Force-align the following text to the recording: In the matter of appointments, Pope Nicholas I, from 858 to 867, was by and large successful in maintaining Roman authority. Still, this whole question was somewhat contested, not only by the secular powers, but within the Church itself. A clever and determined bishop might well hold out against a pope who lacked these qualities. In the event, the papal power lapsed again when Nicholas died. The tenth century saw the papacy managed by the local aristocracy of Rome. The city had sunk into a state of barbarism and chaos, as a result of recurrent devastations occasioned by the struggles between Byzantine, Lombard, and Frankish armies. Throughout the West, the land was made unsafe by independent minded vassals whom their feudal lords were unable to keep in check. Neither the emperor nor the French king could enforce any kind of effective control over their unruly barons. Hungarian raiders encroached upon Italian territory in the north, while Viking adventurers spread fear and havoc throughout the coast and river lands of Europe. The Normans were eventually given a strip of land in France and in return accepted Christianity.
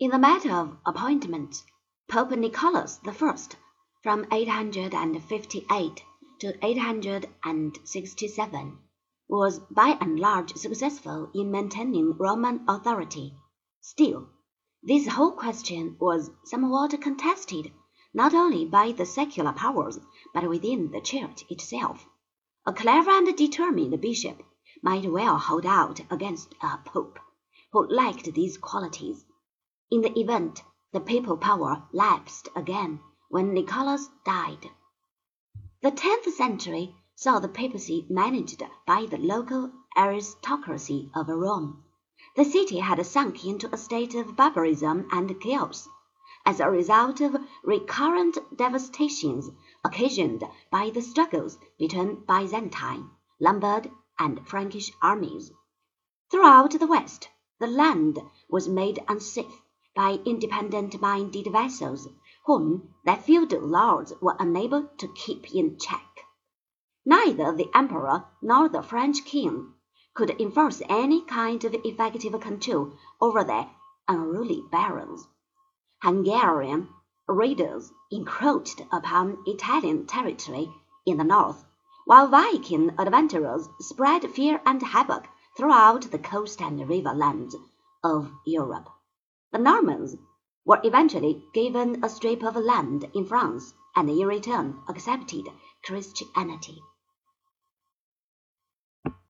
In 0.00 0.12
the 0.12 0.18
matter 0.20 0.52
of 0.52 0.76
appointments, 0.86 1.64
Pope 2.08 2.30
Nicholas 2.30 3.00
I, 3.04 3.36
from 4.00 4.28
858 4.30 6.04
to 6.38 6.64
867, 6.64 8.78
was 9.28 9.58
by 9.58 9.98
and 10.00 10.20
large 10.20 10.54
successful 10.54 11.32
in 11.34 11.50
maintaining 11.50 12.16
Roman 12.16 12.64
authority. 12.68 13.34
Still, 13.80 14.28
this 14.84 15.08
whole 15.08 15.32
question 15.32 15.96
was 15.98 16.30
somewhat 16.44 17.00
contested, 17.00 17.72
not 18.14 18.34
only 18.34 18.66
by 18.66 18.92
the 18.92 19.04
secular 19.04 19.52
powers, 19.52 19.98
but 20.32 20.48
within 20.48 20.92
the 20.92 21.00
Church 21.00 21.44
itself. 21.50 22.06
A 22.64 22.72
clever 22.72 23.10
and 23.10 23.36
determined 23.36 24.00
bishop 24.00 24.44
might 24.80 25.10
well 25.10 25.38
hold 25.38 25.66
out 25.66 26.02
against 26.08 26.54
a 26.62 26.78
pope 26.84 27.18
who 27.72 27.84
lacked 27.88 28.32
these 28.32 28.58
qualities. 28.58 29.24
In 29.90 30.02
the 30.02 30.20
event, 30.20 30.62
the 30.92 31.00
papal 31.00 31.38
power 31.38 31.88
lapsed 31.94 32.50
again 32.54 33.00
when 33.30 33.54
Nicholas 33.54 34.10
died. 34.22 34.70
The 35.80 35.90
tenth 35.90 36.30
century 36.34 36.94
saw 37.14 37.38
the 37.38 37.48
papacy 37.48 38.06
managed 38.10 38.62
by 38.86 39.06
the 39.06 39.16
local 39.16 39.72
aristocracy 39.96 41.10
of 41.14 41.30
Rome. 41.30 41.84
The 42.36 42.44
city 42.44 42.80
had 42.80 43.04
sunk 43.06 43.46
into 43.46 43.72
a 43.72 43.78
state 43.78 44.14
of 44.14 44.36
barbarism 44.36 45.08
and 45.10 45.40
chaos, 45.40 45.88
as 46.44 46.60
a 46.60 46.68
result 46.68 47.22
of 47.22 47.36
recurrent 47.64 48.36
devastations 48.54 49.48
occasioned 49.82 50.44
by 50.70 50.90
the 50.90 51.00
struggles 51.00 51.56
between 51.78 52.26
Byzantine, 52.26 53.08
Lombard, 53.40 53.90
and 54.18 54.46
Frankish 54.46 54.92
armies. 55.00 55.50
Throughout 56.30 56.72
the 56.72 56.86
West, 56.86 57.30
the 57.58 57.66
land 57.66 58.18
was 58.50 58.68
made 58.68 59.02
unsafe 59.08 59.62
by 59.94 60.18
independent 60.24 61.00
minded 61.00 61.46
vassals 61.50 62.08
whom 62.46 62.94
their 63.04 63.16
feudal 63.16 63.60
lords 63.60 64.12
were 64.20 64.36
unable 64.38 64.88
to 64.98 65.08
keep 65.08 65.54
in 65.54 65.78
check. 65.78 66.24
Neither 67.04 67.52
the 67.52 67.70
emperor 67.74 68.24
nor 68.42 68.68
the 68.68 68.82
French 68.82 69.24
king 69.24 69.74
could 70.14 70.30
enforce 70.40 70.82
any 70.88 71.22
kind 71.22 71.62
of 71.64 71.74
effective 71.84 72.40
control 72.40 72.92
over 73.20 73.44
their 73.44 73.70
unruly 74.08 74.62
barons. 74.70 75.26
Hungarian 76.02 76.88
raiders 77.26 77.92
encroached 78.10 78.80
upon 78.90 79.42
Italian 79.46 80.06
territory 80.06 80.72
in 81.06 81.18
the 81.18 81.24
north, 81.24 81.64
while 82.04 82.28
Viking 82.28 82.90
adventurers 82.98 83.68
spread 83.80 84.30
fear 84.30 84.60
and 84.64 84.82
havoc 84.82 85.28
throughout 85.56 86.10
the 86.10 86.18
coast 86.18 86.60
and 86.60 86.88
river 86.88 87.12
lands 87.14 87.54
of 88.02 88.30
Europe. 88.46 88.88
The 89.50 89.58
Normans 89.58 90.14
were 90.66 90.80
eventually 90.84 91.42
given 91.54 92.04
a 92.04 92.08
strip 92.10 92.42
of 92.44 92.56
land 92.56 93.08
in 93.14 93.24
France 93.24 93.72
and 93.96 94.10
in 94.10 94.26
return 94.26 94.82
accepted 94.88 95.48
Christianity. 95.82 96.82